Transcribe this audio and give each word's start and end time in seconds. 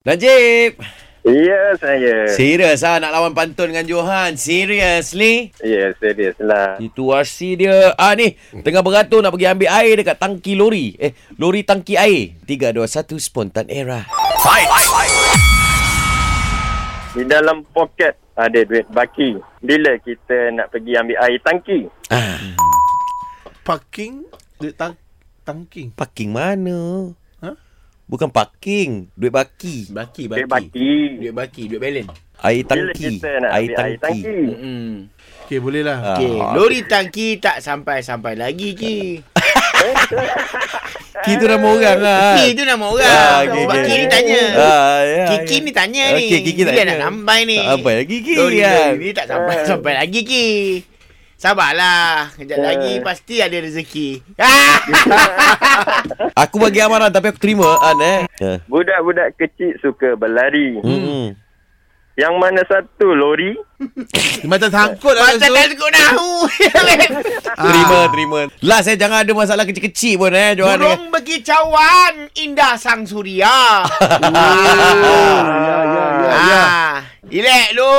Najib. 0.00 0.80
Ya, 1.28 1.76
saya. 1.76 2.24
Serius 2.32 2.80
ah 2.88 2.96
nak 2.96 3.12
lawan 3.12 3.36
pantun 3.36 3.68
dengan 3.68 3.84
Johan. 3.84 4.32
Seriously? 4.32 5.52
Ya, 5.60 5.92
serius 6.00 6.40
lah. 6.40 6.80
Itu 6.80 7.12
RC 7.12 7.60
dia. 7.60 7.92
Ah 8.00 8.16
ni, 8.16 8.32
tengah 8.64 8.80
beratur 8.80 9.20
nak 9.20 9.36
pergi 9.36 9.52
ambil 9.52 9.68
air 9.68 10.00
dekat 10.00 10.16
tangki 10.16 10.56
lori. 10.56 10.96
Eh, 10.96 11.12
lori 11.36 11.68
tangki 11.68 12.00
air. 12.00 12.32
3 12.48 12.72
2 12.72 12.80
1 12.80 13.20
spontan 13.20 13.68
era. 13.68 14.08
Di 17.12 17.20
dalam 17.28 17.68
poket 17.68 18.16
ada 18.40 18.60
duit 18.64 18.88
baki. 18.88 19.36
Bila 19.60 20.00
kita 20.00 20.48
nak 20.56 20.72
pergi 20.72 20.96
ambil 20.96 21.20
air 21.28 21.36
tangki? 21.44 21.84
Ah, 22.08 22.40
Parking 23.68 24.24
Duit 24.56 24.72
tang 24.80 24.96
Tangking 25.44 25.92
parking 25.92 26.32
mana? 26.32 27.12
Bukan 28.10 28.26
parking, 28.26 29.06
duit 29.14 29.30
baki. 29.30 29.86
Baki, 29.86 30.26
Duit 30.26 30.42
baki. 30.42 30.66
baki. 30.66 30.90
Duit 31.16 31.30
baki, 31.30 31.62
duit 31.70 31.78
balance. 31.78 32.10
Air 32.42 32.66
tangki. 32.66 33.22
Air 33.22 33.42
air 33.46 33.68
tangki. 33.70 33.96
tangki? 33.96 34.34
Hmm. 34.50 34.94
Okay 35.46 35.58
boleh 35.58 35.82
lah 35.82 35.98
Ah. 36.00 36.14
Okey, 36.14 36.34
lori 36.54 36.80
tangki 36.84 37.38
tak 37.38 37.58
sampai-sampai 37.58 38.34
lagi 38.34 38.74
ki. 38.74 38.96
Ki 41.20 41.36
tu 41.36 41.44
nama 41.44 41.66
orang 41.68 41.98
lah. 42.00 42.32
Ki 42.34 42.56
tu 42.56 42.62
nama 42.64 42.86
orang. 42.86 43.04
Ah, 43.04 43.38
okey, 43.44 43.60
Sebab 43.60 43.76
okey. 43.76 43.84
Ki 43.84 43.94
ni 43.94 44.06
tanya. 44.08 44.40
Ah, 44.56 44.98
ya, 45.04 45.24
Kiki 45.28 45.52
ya. 45.52 45.60
ni 45.60 45.70
tanya 45.70 46.04
ni. 46.10 46.24
Okey, 46.24 46.38
Kiki 46.40 46.62
tanya. 46.64 46.82
nak 46.86 46.98
sampai 47.04 47.38
ni? 47.44 47.56
Tak 47.56 47.68
sampai 47.76 47.92
lagi, 47.94 48.16
Ki, 48.18 48.32
Lori, 48.34 48.58
kan? 48.58 48.74
lori 48.88 48.98
ni 48.98 49.10
tak 49.12 49.26
sampai 49.28 49.54
sampai 49.62 49.92
lagi 49.94 50.20
ki. 50.24 50.46
Sabarlah. 51.40 52.36
Kejap 52.36 52.58
Eh. 52.60 52.64
lagi 52.68 52.92
pasti 53.00 53.40
ada 53.40 53.56
rezeki. 53.56 54.20
Ah! 54.36 54.76
Aku 56.44 56.60
bagi 56.60 56.84
amaran 56.84 57.08
tapi 57.08 57.32
aku 57.32 57.40
terima 57.40 57.80
An 57.80 57.96
eh. 58.04 58.28
Ya. 58.36 58.60
Budak-budak 58.68 59.40
kecil 59.40 59.72
suka 59.80 60.20
berlari. 60.20 60.76
Hmm. 60.84 61.32
Yang 62.12 62.34
mana 62.36 62.60
satu 62.68 63.16
lori? 63.16 63.56
Macam 64.50 64.68
sangkut 64.68 65.16
lah 65.16 65.32
Macam 65.32 65.40
tak 65.40 65.80
nahu. 65.96 66.32
Terima, 67.64 67.98
terima. 68.12 68.40
Last 68.60 68.92
eh 68.92 69.00
jangan 69.00 69.24
ada 69.24 69.32
masalah 69.32 69.64
kecil-kecil 69.64 70.20
pun 70.20 70.36
eh 70.36 70.52
Johan. 70.60 70.76
Burung 70.76 71.08
berkicauan 71.08 72.28
indah 72.36 72.76
sang 72.76 73.08
suria. 73.08 73.88
ya, 73.88 74.28
ya, 74.92 75.76
ya, 75.88 76.04
ya. 76.44 76.64
Ah, 77.20 77.28
Relax 77.28 77.68
lu. 77.76 77.92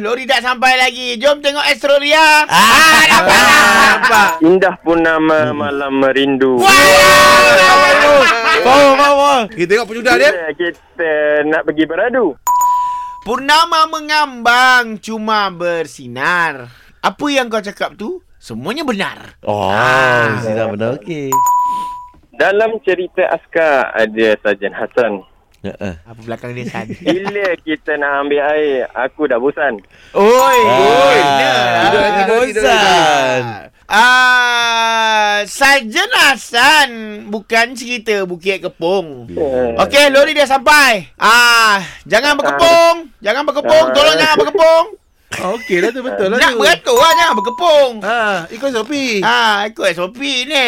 Lori 0.00 0.24
tak 0.24 0.40
sampai 0.40 0.74
lagi. 0.74 1.20
Jom 1.20 1.38
tengok 1.38 1.60
Astrolia. 1.60 2.48
Ah, 2.48 3.04
dapat. 3.04 3.36
Nampak 3.36 4.30
Indah 4.40 4.74
purnama 4.80 5.52
malam 5.52 5.92
merindu. 6.00 6.56
Faham, 6.56 8.96
faham, 8.96 8.96
faham. 8.96 9.40
Kita 9.52 9.68
tengok 9.68 9.86
penyudah 9.86 10.14
dia 10.16 10.30
Bila 10.32 10.50
kita 10.56 11.12
nak 11.44 11.62
pergi 11.62 11.84
beradu? 11.84 12.26
Purnama 13.22 13.84
mengambang 13.86 14.96
cuma 14.98 15.52
bersinar. 15.52 16.72
Apa 17.02 17.26
yang 17.28 17.46
kau 17.46 17.60
cakap 17.60 17.94
tu 17.94 18.24
semuanya 18.40 18.82
benar. 18.82 19.36
Oh, 19.44 19.68
Ah. 19.68 20.40
benar 20.40 20.96
okey. 20.96 21.28
Dalam 22.32 22.80
cerita 22.80 23.28
askar 23.28 23.92
ada 23.92 24.26
Sarjan 24.40 24.72
Hassan. 24.72 25.20
Eh. 25.72 25.96
Apa 26.00 26.20
belakang 26.20 26.52
dia 26.52 26.64
San? 26.64 26.86
Bila 27.02 27.44
kita 27.58 27.96
nak 27.96 28.22
ambil 28.22 28.40
air, 28.48 28.86
aku 28.88 29.24
dah 29.24 29.36
bosan. 29.36 29.82
Oi, 30.12 30.58
Ah, 30.62 31.82
Tidur, 31.82 32.04
tidur, 32.12 32.40
bosan. 32.44 33.42
Ah, 33.86 35.36
Sarjan 35.44 36.10
Hasan 36.12 36.90
bukan 37.26 37.72
cerita 37.72 38.22
Bukit 38.22 38.58
Kepong. 38.60 39.30
Eh, 39.30 39.78
Okey, 39.78 40.10
lori 40.10 40.32
dah 40.32 40.44
sampai. 40.44 41.06
Ah, 41.14 41.78
jangan 42.02 42.34
berkepung. 42.34 43.10
Jangan 43.18 43.42
berkepung. 43.42 43.86
Tolong 43.92 44.16
jangan 44.16 44.36
berkepung. 44.36 44.86
ah, 45.32 45.48
Okey 45.52 45.78
lah 45.78 45.90
tu 45.90 46.00
betul 46.00 46.26
lah 46.28 46.38
Nak 46.38 46.50
tu 46.50 46.58
beratur 46.58 46.96
lah, 46.96 47.12
jangan 47.14 47.34
berkepung. 47.36 47.92
Ah, 48.00 48.38
Ikut 48.48 48.68
SOP 48.70 48.92
Ah, 49.20 49.66
ikut 49.66 49.86
SOP 49.92 50.18
ni. 50.44 50.64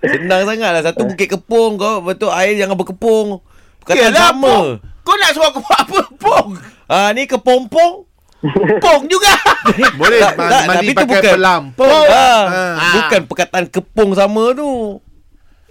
Senang 0.00 0.42
sangat 0.42 0.70
lah. 0.72 0.82
Satu 0.82 1.04
bukit 1.04 1.28
kepung 1.28 1.76
kau. 1.76 2.00
Betul 2.00 2.32
air 2.32 2.56
jangan 2.56 2.74
berkepung. 2.74 3.44
Perkataan 3.88 4.06
Yelah, 4.06 4.28
sama. 4.28 4.46
Pong. 4.46 4.66
Kau 5.00 5.14
nak 5.16 5.30
suruh 5.32 5.48
aku 5.48 5.58
buat 5.58 5.78
apa? 5.80 5.98
Pong. 6.14 6.48
Ah 6.86 7.08
ni 7.10 7.24
kepompong. 7.24 8.04
Pong 8.84 9.02
juga. 9.04 9.32
Boleh 9.98 10.20
Tak, 10.20 10.32
ma- 10.34 10.46
tak, 10.46 10.60
mandi 10.64 10.78
tapi 10.78 10.86
tu 10.86 11.00
pakai 11.00 11.18
bukan. 11.18 11.32
pelampung 11.34 12.06
Ah, 12.06 12.42
Ah. 12.46 12.92
Bukan 12.94 13.20
perkataan 13.24 13.66
kepung 13.66 14.10
sama 14.12 14.52
tu. 14.52 15.00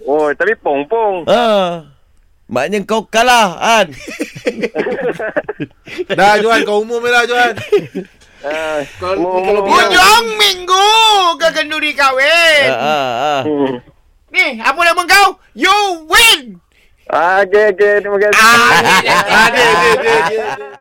Oh, 0.00 0.26
tapi 0.32 0.52
pong-pong. 0.54 1.24
Ah. 1.24 1.84
Maknanya 2.46 2.82
kau 2.82 3.04
kalah, 3.04 3.58
An. 3.58 3.92
Dah 6.10 6.36
Johan 6.36 6.62
kau 6.62 6.80
umum 6.80 7.02
lah 7.02 7.22
Johan 7.22 7.52
Ah, 8.38 8.78
kalau 8.96 9.34
umur- 9.34 9.64
biar- 9.64 9.84
Hujung 9.84 10.26
minggu 10.34 10.86
ke 11.36 11.46
kenduri 11.52 11.92
kahwin. 11.92 12.68
Ah, 12.68 12.72
ah, 12.72 13.14
ah. 13.18 13.40
Hmm. 13.42 13.74
Ni, 14.28 14.56
apa 14.56 14.78
nama 14.78 15.02
kau? 15.02 15.26
You 15.52 15.72
win. 16.04 16.17
Ah, 17.08 17.40
okey, 17.40 17.72
okey. 17.72 17.94
Terima 18.04 18.18
kasih. 18.20 18.36
Ah, 18.36 18.68
Ah, 19.32 19.48
dia, 19.48 19.68
dia, 19.80 19.94
dia, 19.96 20.18
dia. 20.28 20.68